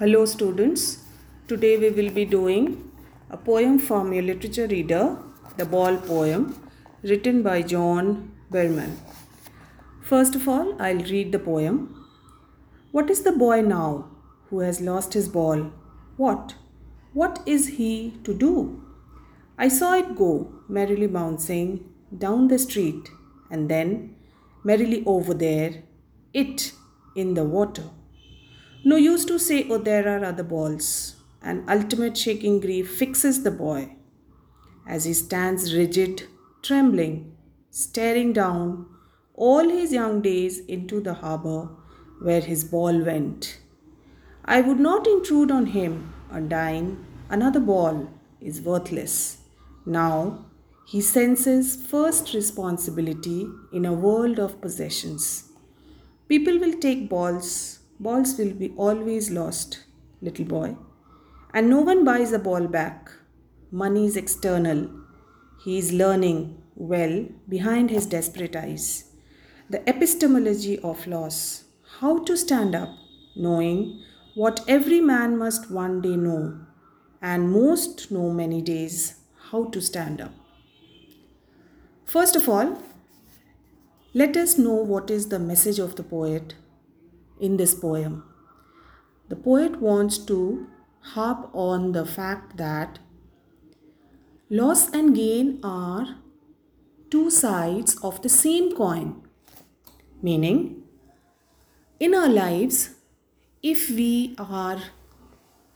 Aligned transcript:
Hello, 0.00 0.24
students. 0.24 0.82
Today 1.46 1.76
we 1.76 1.90
will 1.90 2.10
be 2.10 2.24
doing 2.24 2.90
a 3.28 3.36
poem 3.36 3.78
from 3.78 4.14
your 4.14 4.22
literature 4.22 4.66
reader, 4.66 5.18
The 5.58 5.66
Ball 5.66 5.98
Poem, 5.98 6.54
written 7.02 7.42
by 7.42 7.60
John 7.60 8.32
Berryman. 8.50 8.96
First 10.02 10.34
of 10.34 10.48
all, 10.48 10.74
I'll 10.80 11.04
read 11.10 11.32
the 11.32 11.38
poem. 11.38 12.06
What 12.92 13.10
is 13.10 13.20
the 13.24 13.32
boy 13.32 13.60
now 13.60 14.08
who 14.48 14.60
has 14.60 14.80
lost 14.80 15.12
his 15.12 15.28
ball? 15.28 15.70
What? 16.16 16.54
What 17.12 17.42
is 17.44 17.68
he 17.76 18.14
to 18.24 18.32
do? 18.32 18.82
I 19.58 19.68
saw 19.68 19.92
it 19.92 20.16
go, 20.16 20.50
merrily 20.66 21.08
bouncing 21.08 21.84
down 22.16 22.48
the 22.48 22.58
street, 22.58 23.10
and 23.50 23.68
then, 23.68 24.16
merrily 24.64 25.04
over 25.04 25.34
there, 25.34 25.82
it 26.32 26.72
in 27.14 27.34
the 27.34 27.44
water. 27.44 27.90
No 28.84 28.96
use 28.96 29.24
to 29.26 29.38
say, 29.38 29.66
oh, 29.68 29.78
there 29.78 30.08
are 30.08 30.24
other 30.24 30.42
balls. 30.42 31.16
An 31.42 31.64
ultimate 31.68 32.16
shaking 32.16 32.60
grief 32.60 32.96
fixes 32.96 33.42
the 33.42 33.50
boy 33.50 33.96
as 34.86 35.04
he 35.04 35.12
stands 35.12 35.74
rigid, 35.74 36.24
trembling, 36.62 37.36
staring 37.70 38.32
down 38.32 38.86
all 39.34 39.68
his 39.68 39.92
young 39.92 40.20
days 40.20 40.60
into 40.66 41.00
the 41.00 41.14
harbor 41.14 41.68
where 42.20 42.40
his 42.40 42.64
ball 42.64 43.02
went. 43.02 43.58
I 44.44 44.60
would 44.60 44.80
not 44.80 45.06
intrude 45.06 45.50
on 45.50 45.66
him, 45.66 46.12
undying, 46.30 47.04
another 47.28 47.60
ball 47.60 48.10
is 48.40 48.60
worthless. 48.60 49.38
Now 49.86 50.46
he 50.86 51.00
senses 51.00 51.76
first 51.76 52.34
responsibility 52.34 53.46
in 53.72 53.84
a 53.84 53.92
world 53.92 54.38
of 54.38 54.60
possessions. 54.60 55.44
People 56.28 56.58
will 56.58 56.78
take 56.78 57.08
balls, 57.08 57.79
balls 58.00 58.38
will 58.38 58.52
be 58.52 58.72
always 58.76 59.30
lost, 59.30 59.84
little 60.22 60.46
boy. 60.46 60.76
And 61.52 61.68
no 61.68 61.80
one 61.80 62.04
buys 62.04 62.32
a 62.32 62.38
ball 62.38 62.66
back. 62.66 63.10
Money 63.70 64.06
is 64.06 64.16
external. 64.16 64.88
He 65.62 65.78
is 65.78 65.92
learning 65.92 66.62
well 66.74 67.26
behind 67.48 67.90
his 67.90 68.06
desperate 68.06 68.56
eyes. 68.56 69.12
The 69.68 69.86
epistemology 69.88 70.78
of 70.78 71.06
loss, 71.06 71.64
how 71.98 72.24
to 72.24 72.36
stand 72.36 72.74
up, 72.74 72.88
knowing 73.36 74.02
what 74.34 74.64
every 74.66 75.00
man 75.00 75.36
must 75.36 75.70
one 75.70 76.00
day 76.00 76.16
know, 76.16 76.58
and 77.20 77.52
most 77.52 78.10
know 78.10 78.30
many 78.30 78.62
days 78.62 79.16
how 79.50 79.64
to 79.66 79.82
stand 79.82 80.20
up. 80.20 80.32
First 82.06 82.34
of 82.34 82.48
all, 82.48 82.82
let 84.14 84.36
us 84.36 84.56
know 84.56 84.74
what 84.74 85.10
is 85.10 85.28
the 85.28 85.38
message 85.38 85.78
of 85.78 85.96
the 85.96 86.02
poet 86.02 86.54
in 87.40 87.56
this 87.56 87.74
poem. 87.74 88.24
The 89.28 89.36
poet 89.36 89.80
wants 89.80 90.18
to 90.18 90.66
harp 91.14 91.50
on 91.52 91.92
the 91.92 92.04
fact 92.04 92.56
that 92.56 92.98
loss 94.50 94.90
and 94.90 95.14
gain 95.14 95.60
are 95.62 96.16
two 97.10 97.30
sides 97.30 97.96
of 98.02 98.22
the 98.22 98.28
same 98.28 98.74
coin. 98.76 99.22
Meaning, 100.22 100.82
in 101.98 102.14
our 102.14 102.28
lives, 102.28 102.90
if 103.62 103.90
we 103.90 104.34
are 104.38 104.78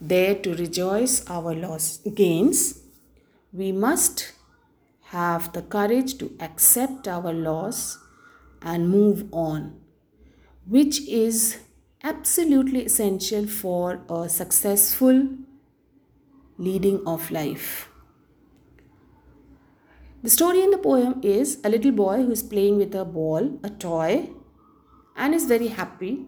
there 0.00 0.34
to 0.34 0.54
rejoice 0.54 1.24
our 1.28 1.54
loss 1.54 1.98
gains, 2.14 2.80
we 3.52 3.72
must 3.72 4.32
have 5.10 5.52
the 5.52 5.62
courage 5.62 6.18
to 6.18 6.36
accept 6.40 7.08
our 7.08 7.32
loss 7.32 7.98
and 8.62 8.88
move 8.88 9.24
on, 9.32 9.79
which 10.66 11.00
is 11.08 11.58
absolutely 12.02 12.84
essential 12.84 13.46
for 13.46 14.00
a 14.08 14.28
successful 14.28 15.28
leading 16.58 17.02
of 17.06 17.30
life. 17.30 17.88
The 20.22 20.30
story 20.30 20.62
in 20.62 20.70
the 20.70 20.78
poem 20.78 21.20
is 21.22 21.58
a 21.64 21.70
little 21.70 21.92
boy 21.92 22.22
who 22.22 22.32
is 22.32 22.42
playing 22.42 22.76
with 22.76 22.94
a 22.94 23.04
ball, 23.04 23.58
a 23.64 23.70
toy, 23.70 24.30
and 25.16 25.34
is 25.34 25.46
very 25.46 25.68
happy. 25.68 26.26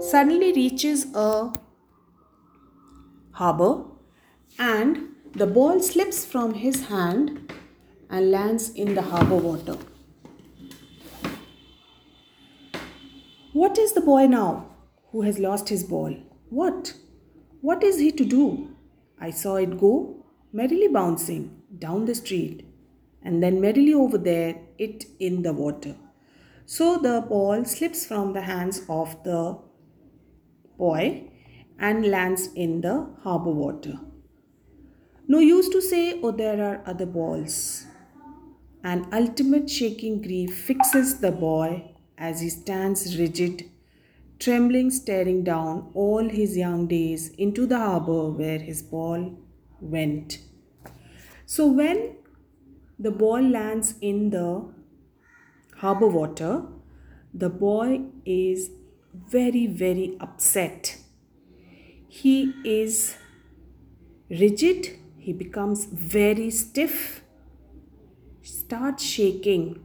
Suddenly 0.00 0.52
reaches 0.52 1.06
a 1.14 1.52
harbor 3.32 3.84
and 4.58 5.10
the 5.32 5.46
ball 5.46 5.80
slips 5.80 6.24
from 6.24 6.54
his 6.54 6.88
hand 6.88 7.52
and 8.10 8.30
lands 8.32 8.70
in 8.70 8.94
the 8.94 9.02
harbor 9.02 9.36
water. 9.36 9.76
What 13.60 13.76
is 13.76 13.92
the 13.92 14.00
boy 14.00 14.26
now 14.26 14.70
who 15.12 15.20
has 15.20 15.38
lost 15.38 15.68
his 15.68 15.84
ball? 15.84 16.14
What? 16.48 16.94
What 17.60 17.82
is 17.84 17.98
he 17.98 18.10
to 18.12 18.24
do? 18.24 18.74
I 19.20 19.28
saw 19.28 19.56
it 19.56 19.78
go 19.78 20.24
merrily 20.50 20.88
bouncing 20.88 21.60
down 21.78 22.06
the 22.06 22.14
street 22.14 22.64
and 23.22 23.42
then 23.42 23.60
merrily 23.60 23.92
over 23.92 24.16
there, 24.16 24.54
it 24.78 25.04
in 25.18 25.42
the 25.42 25.52
water. 25.52 25.94
So 26.64 26.96
the 26.96 27.20
ball 27.20 27.66
slips 27.66 28.06
from 28.06 28.32
the 28.32 28.40
hands 28.40 28.80
of 28.88 29.22
the 29.24 29.58
boy 30.78 31.24
and 31.78 32.06
lands 32.06 32.48
in 32.54 32.80
the 32.80 33.10
harbor 33.22 33.50
water. 33.50 34.00
No 35.28 35.38
use 35.38 35.68
to 35.68 35.82
say, 35.82 36.18
oh, 36.22 36.30
there 36.30 36.64
are 36.64 36.82
other 36.86 37.04
balls. 37.04 37.84
An 38.82 39.06
ultimate 39.12 39.68
shaking 39.68 40.22
grief 40.22 40.56
fixes 40.56 41.20
the 41.20 41.30
boy 41.30 41.90
as 42.20 42.40
he 42.40 42.50
stands 42.50 43.18
rigid, 43.18 43.64
trembling, 44.38 44.90
staring 44.90 45.42
down 45.42 45.90
all 45.94 46.28
his 46.28 46.56
young 46.56 46.86
days 46.86 47.30
into 47.30 47.66
the 47.66 47.78
harbor 47.78 48.30
where 48.30 48.58
his 48.58 48.82
ball 48.82 49.38
went. 49.80 50.38
So, 51.46 51.66
when 51.66 52.16
the 52.98 53.10
ball 53.10 53.42
lands 53.42 53.94
in 54.00 54.30
the 54.30 54.72
harbor 55.78 56.08
water, 56.08 56.66
the 57.32 57.48
boy 57.48 58.02
is 58.26 58.70
very, 59.14 59.66
very 59.66 60.16
upset. 60.20 60.98
He 62.06 62.54
is 62.64 63.16
rigid, 64.28 64.98
he 65.16 65.32
becomes 65.32 65.86
very 65.86 66.50
stiff 66.50 67.22
starts 68.70 69.02
shaking 69.04 69.80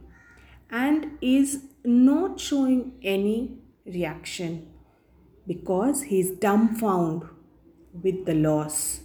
and 0.70 1.18
is 1.20 1.62
not 1.86 2.40
showing 2.40 2.92
any 3.02 3.58
reaction 3.86 4.66
because 5.46 6.02
he 6.02 6.20
is 6.20 6.32
dumbfounded 6.32 7.28
with 8.02 8.26
the 8.26 8.34
loss. 8.34 9.00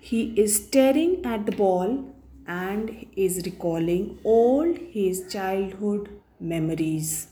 He 0.00 0.32
is 0.40 0.56
staring 0.56 1.24
at 1.26 1.44
the 1.44 1.52
ball 1.52 2.14
and 2.46 3.06
is 3.14 3.42
recalling 3.44 4.18
all 4.24 4.74
his 4.74 5.30
childhood 5.30 6.08
memories. 6.40 7.28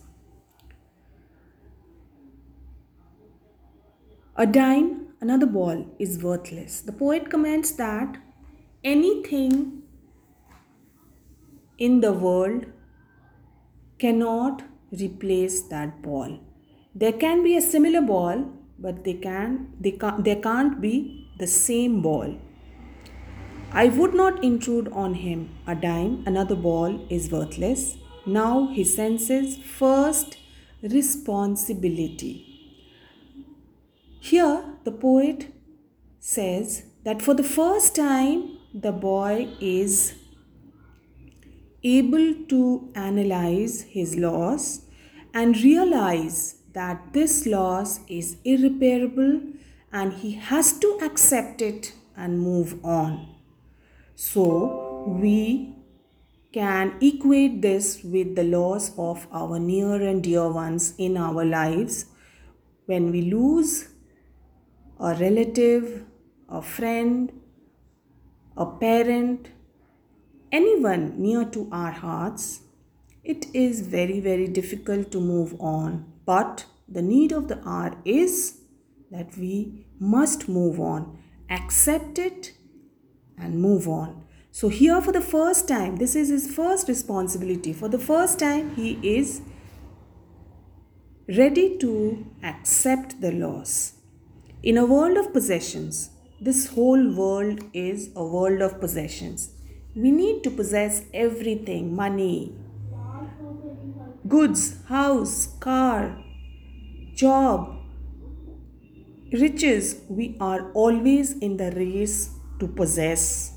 A 4.36 4.46
dime, 4.46 5.08
another 5.22 5.46
ball, 5.46 5.86
is 5.98 6.22
worthless. 6.22 6.82
The 6.82 6.92
poet 6.92 7.30
comments 7.30 7.70
that 7.72 8.18
anything 8.84 9.82
in 11.78 12.00
the 12.00 12.12
world 12.12 12.66
cannot 13.98 14.62
replace 14.90 15.62
that 15.62 16.02
ball. 16.02 16.38
There 16.94 17.12
can 17.12 17.42
be 17.42 17.56
a 17.56 17.60
similar 17.60 18.00
ball, 18.00 18.46
but 18.78 19.04
they 19.04 19.14
can 19.14 19.72
they 19.80 19.92
can't 19.92 20.24
there 20.24 20.40
can't 20.48 20.80
be 20.80 21.28
the 21.38 21.46
same 21.46 22.00
ball. 22.02 22.36
I 23.72 23.88
would 23.88 24.14
not 24.14 24.42
intrude 24.42 24.88
on 24.92 25.14
him. 25.14 25.50
A 25.66 25.74
dime, 25.74 26.22
another 26.26 26.54
ball 26.54 27.06
is 27.10 27.30
worthless. 27.30 27.96
Now 28.24 28.68
he 28.72 28.84
senses 28.84 29.56
first 29.56 30.38
responsibility. 30.82 32.34
Here 34.20 34.64
the 34.84 34.92
poet 34.92 35.52
says 36.18 36.84
that 37.04 37.22
for 37.22 37.34
the 37.34 37.44
first 37.44 37.94
time 37.94 38.58
the 38.74 38.92
boy 38.92 39.48
is 39.60 40.14
able 41.82 42.34
to 42.48 42.90
analyze 42.94 43.82
his 43.82 44.16
loss 44.16 44.82
and 45.34 45.56
realize 45.62 46.56
that 46.72 47.12
this 47.12 47.46
loss 47.46 48.00
is 48.08 48.36
irreparable 48.44 49.40
and 49.92 50.12
he 50.14 50.32
has 50.32 50.78
to 50.78 50.98
accept 51.02 51.62
it 51.62 51.92
and 52.16 52.40
move 52.40 52.84
on. 52.84 53.34
So, 54.14 55.04
we 55.06 55.76
can 56.52 56.94
equate 57.00 57.60
this 57.60 58.02
with 58.02 58.34
the 58.34 58.44
loss 58.44 58.92
of 58.96 59.26
our 59.30 59.58
near 59.58 60.00
and 60.02 60.22
dear 60.22 60.50
ones 60.50 60.94
in 60.96 61.16
our 61.16 61.44
lives 61.44 62.06
when 62.86 63.10
we 63.10 63.22
lose 63.22 63.88
a 64.98 65.14
relative, 65.14 66.04
a 66.48 66.62
friend, 66.62 67.32
a 68.56 68.64
parent, 68.64 69.50
anyone 70.56 71.04
near 71.20 71.44
to 71.44 71.68
our 71.70 71.90
hearts, 71.90 72.60
it 73.22 73.46
is 73.52 73.80
very, 73.80 74.20
very 74.20 74.46
difficult 74.46 75.10
to 75.12 75.20
move 75.20 75.54
on. 75.60 76.04
But 76.24 76.64
the 76.88 77.02
need 77.02 77.32
of 77.32 77.48
the 77.48 77.58
hour 77.68 77.96
is 78.04 78.58
that 79.10 79.36
we 79.36 79.86
must 79.98 80.48
move 80.48 80.80
on, 80.80 81.18
accept 81.50 82.18
it, 82.18 82.52
and 83.38 83.60
move 83.60 83.88
on. 83.88 84.22
So, 84.50 84.68
here 84.68 85.00
for 85.02 85.12
the 85.12 85.20
first 85.20 85.68
time, 85.68 85.96
this 85.96 86.16
is 86.16 86.30
his 86.30 86.46
first 86.50 86.88
responsibility. 86.88 87.72
For 87.74 87.88
the 87.88 87.98
first 87.98 88.38
time, 88.38 88.74
he 88.74 88.92
is 89.02 89.42
ready 91.28 91.76
to 91.78 92.26
accept 92.42 93.20
the 93.20 93.32
loss. 93.32 93.92
In 94.62 94.78
a 94.78 94.86
world 94.86 95.18
of 95.18 95.32
possessions, 95.32 96.10
this 96.40 96.68
whole 96.68 97.12
world 97.12 97.60
is 97.74 98.08
a 98.16 98.24
world 98.24 98.62
of 98.62 98.80
possessions. 98.80 99.50
We 99.96 100.10
need 100.10 100.44
to 100.44 100.50
possess 100.50 101.02
everything 101.14 101.96
money, 101.96 102.54
goods, 104.28 104.76
house, 104.88 105.46
car, 105.58 106.22
job, 107.14 107.78
riches. 109.32 110.02
We 110.10 110.36
are 110.38 110.70
always 110.72 111.38
in 111.38 111.56
the 111.56 111.70
race 111.70 112.28
to 112.60 112.68
possess 112.68 113.54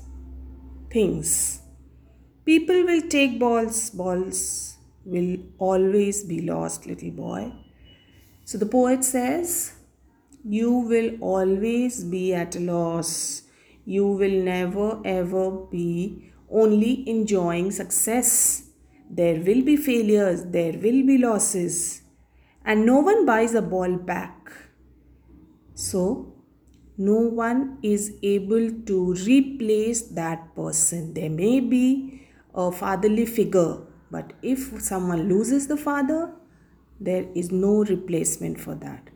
things. 0.90 1.60
People 2.46 2.84
will 2.84 3.02
take 3.02 3.38
balls, 3.38 3.90
balls 3.90 4.78
will 5.04 5.36
always 5.58 6.24
be 6.24 6.40
lost, 6.40 6.86
little 6.86 7.10
boy. 7.10 7.52
So 8.46 8.56
the 8.56 8.64
poet 8.64 9.04
says, 9.04 9.74
You 10.42 10.72
will 10.72 11.18
always 11.20 12.02
be 12.02 12.32
at 12.32 12.56
a 12.56 12.60
loss. 12.60 13.42
You 13.84 14.06
will 14.06 14.42
never 14.42 15.00
ever 15.04 15.50
be 15.50 16.32
only 16.50 17.08
enjoying 17.08 17.70
success. 17.70 18.64
There 19.08 19.40
will 19.40 19.62
be 19.62 19.76
failures, 19.76 20.44
there 20.44 20.72
will 20.72 21.04
be 21.04 21.18
losses, 21.18 22.02
and 22.64 22.86
no 22.86 23.00
one 23.00 23.26
buys 23.26 23.54
a 23.54 23.62
ball 23.62 23.96
back. 23.96 24.52
So, 25.74 26.34
no 26.96 27.14
one 27.14 27.78
is 27.82 28.12
able 28.22 28.70
to 28.86 29.14
replace 29.26 30.02
that 30.02 30.54
person. 30.54 31.14
There 31.14 31.30
may 31.30 31.60
be 31.60 32.28
a 32.54 32.70
fatherly 32.70 33.26
figure, 33.26 33.78
but 34.10 34.34
if 34.42 34.82
someone 34.82 35.28
loses 35.28 35.66
the 35.66 35.76
father, 35.76 36.32
there 37.00 37.26
is 37.34 37.50
no 37.50 37.84
replacement 37.84 38.60
for 38.60 38.74
that. 38.74 39.08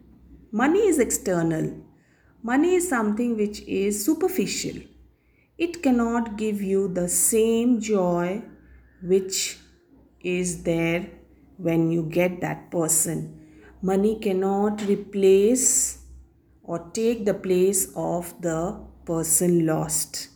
Money 0.50 0.86
is 0.88 0.98
external. 0.98 1.83
Money 2.46 2.74
is 2.74 2.86
something 2.86 3.38
which 3.38 3.62
is 3.62 4.04
superficial. 4.04 4.82
It 5.56 5.82
cannot 5.82 6.36
give 6.36 6.60
you 6.60 6.88
the 6.88 7.08
same 7.08 7.80
joy 7.80 8.42
which 9.02 9.56
is 10.20 10.62
there 10.62 11.06
when 11.56 11.90
you 11.90 12.02
get 12.02 12.42
that 12.42 12.70
person. 12.70 13.40
Money 13.80 14.18
cannot 14.18 14.82
replace 14.86 16.04
or 16.62 16.90
take 16.92 17.24
the 17.24 17.32
place 17.32 17.90
of 17.96 18.34
the 18.42 18.78
person 19.06 19.64
lost. 19.64 20.28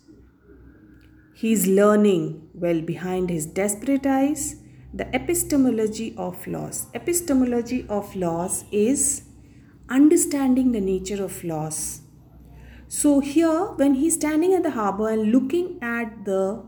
He 1.34 1.52
is 1.52 1.66
learning 1.66 2.48
well 2.54 2.80
behind 2.80 3.28
his 3.28 3.44
desperate 3.44 4.06
eyes 4.06 4.56
the 4.94 5.14
epistemology 5.14 6.14
of 6.16 6.46
loss. 6.46 6.86
Epistemology 6.94 7.84
of 7.90 8.16
loss 8.16 8.64
is 8.72 9.27
understanding 9.88 10.72
the 10.72 10.80
nature 10.80 11.22
of 11.22 11.42
loss. 11.44 12.02
So, 12.88 13.20
here, 13.20 13.72
when 13.76 13.94
he's 13.94 14.14
standing 14.14 14.54
at 14.54 14.62
the 14.62 14.70
harbor 14.70 15.08
and 15.08 15.30
looking 15.30 15.78
at 15.82 16.24
the 16.24 16.64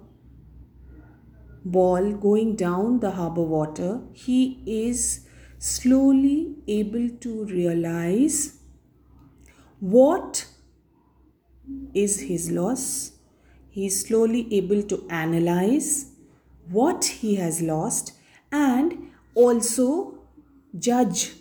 ball 1.64 2.12
going 2.12 2.56
down 2.56 3.00
the 3.00 3.12
harbor 3.12 3.42
water, 3.42 4.02
he 4.12 4.62
is 4.66 5.26
slowly 5.58 6.56
able 6.66 7.08
to 7.20 7.44
realize 7.46 8.58
what 9.78 10.46
is 11.94 12.20
his 12.20 12.50
loss. 12.50 13.12
He 13.70 13.86
is 13.86 14.00
slowly 14.00 14.52
able 14.54 14.82
to 14.84 15.06
analyze 15.08 16.12
what 16.68 17.04
he 17.04 17.36
has 17.36 17.62
lost 17.62 18.12
and 18.52 19.10
also 19.34 20.18
judge 20.78 21.32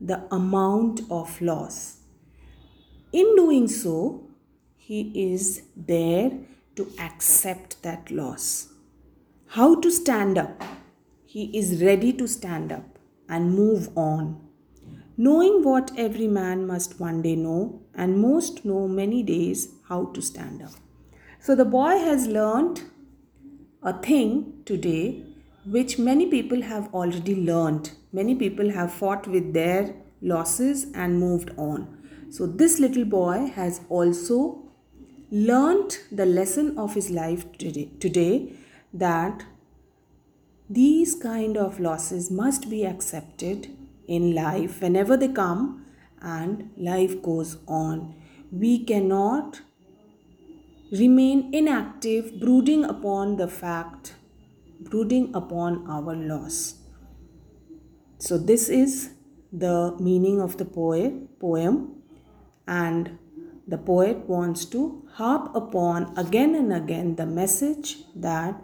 the 0.00 0.26
amount 0.34 1.00
of 1.10 1.40
loss. 1.40 1.98
In 3.12 3.34
doing 3.36 3.68
so, 3.68 4.28
he 4.76 5.32
is 5.32 5.62
there 5.76 6.30
to 6.76 6.92
accept 6.98 7.82
that 7.82 8.10
loss. 8.10 8.68
How 9.48 9.80
to 9.80 9.90
stand 9.90 10.36
up? 10.36 10.62
He 11.24 11.56
is 11.56 11.82
ready 11.82 12.12
to 12.14 12.26
stand 12.26 12.72
up 12.72 12.98
and 13.28 13.54
move 13.54 13.88
on. 13.96 14.40
Knowing 15.16 15.64
what 15.64 15.90
every 15.96 16.28
man 16.28 16.66
must 16.66 17.00
one 17.00 17.22
day 17.22 17.34
know, 17.34 17.80
and 17.94 18.20
most 18.20 18.64
know 18.64 18.86
many 18.86 19.22
days 19.22 19.68
how 19.88 20.04
to 20.06 20.20
stand 20.20 20.62
up. 20.62 20.72
So 21.40 21.54
the 21.54 21.64
boy 21.64 21.98
has 21.98 22.26
learned 22.26 22.82
a 23.82 23.92
thing 24.02 24.62
today 24.66 25.24
which 25.64 25.98
many 25.98 26.26
people 26.26 26.62
have 26.62 26.92
already 26.92 27.34
learned. 27.34 27.92
Many 28.16 28.34
people 28.34 28.70
have 28.70 28.92
fought 28.94 29.26
with 29.26 29.52
their 29.52 29.94
losses 30.22 30.86
and 30.94 31.20
moved 31.20 31.50
on. 31.58 31.80
So, 32.30 32.46
this 32.46 32.78
little 32.80 33.04
boy 33.04 33.50
has 33.54 33.80
also 33.90 34.38
learned 35.30 35.98
the 36.10 36.24
lesson 36.24 36.78
of 36.78 36.94
his 36.94 37.10
life 37.10 37.44
today, 37.58 37.90
today 38.00 38.54
that 38.94 39.44
these 40.70 41.14
kind 41.14 41.58
of 41.58 41.78
losses 41.78 42.30
must 42.30 42.70
be 42.70 42.86
accepted 42.86 43.68
in 44.08 44.34
life 44.34 44.80
whenever 44.80 45.18
they 45.18 45.28
come 45.28 45.84
and 46.22 46.70
life 46.78 47.20
goes 47.20 47.58
on. 47.68 48.14
We 48.50 48.82
cannot 48.84 49.60
remain 50.90 51.52
inactive, 51.52 52.40
brooding 52.40 52.82
upon 52.84 53.36
the 53.36 53.48
fact, 53.48 54.14
brooding 54.80 55.34
upon 55.34 55.86
our 55.90 56.16
loss. 56.16 56.85
So, 58.18 58.38
this 58.38 58.68
is 58.68 59.10
the 59.52 59.96
meaning 60.00 60.40
of 60.40 60.56
the 60.56 60.64
poet, 60.64 61.38
poem, 61.38 62.02
and 62.66 63.18
the 63.68 63.78
poet 63.78 64.28
wants 64.28 64.64
to 64.66 65.06
harp 65.14 65.54
upon 65.54 66.16
again 66.16 66.54
and 66.54 66.72
again 66.72 67.16
the 67.16 67.26
message 67.26 67.98
that 68.14 68.60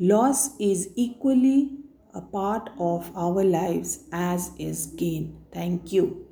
loss 0.00 0.58
is 0.58 0.88
equally 0.96 1.78
a 2.14 2.20
part 2.20 2.70
of 2.78 3.10
our 3.16 3.44
lives 3.44 4.04
as 4.12 4.52
is 4.58 4.86
gain. 4.86 5.36
Thank 5.52 5.92
you. 5.92 6.23